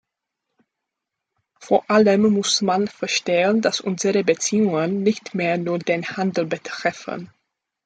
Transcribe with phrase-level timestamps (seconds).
[1.59, 7.31] Vor allem muss man verstehen, dass unsere Beziehungen nicht mehr nur den Handel betreffen.